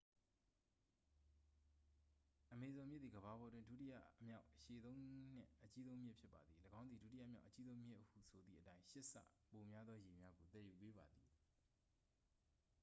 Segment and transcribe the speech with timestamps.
[2.51, 3.93] အမေဇုန်မြစ်သည် ကမ္ဘာပေါ်တွင် ဒုတိယ
[4.25, 5.03] မြောက်အရှည်ဆုံးနှ
[5.39, 9.13] င့် အကြီးဆုံးမြစ်ဖြစ်ပါသည် ၎င်းသည် ဒုတိယမြောက်အကြီးဆုံးမြစ်ဟုဆိုသည့်အတိုင်း 8 ဆ
[9.49, 11.25] ပိုများသောရေများကို သယ်ယူပေးပါသည်